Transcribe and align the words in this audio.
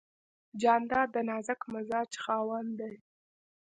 جانداد 0.61 1.07
د 1.15 1.17
نازک 1.29 1.61
مزاج 1.73 2.11
خاوند 2.23 2.71
دی. 2.79 2.95